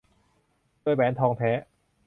[0.81, 1.51] โดยแหวนทองแท้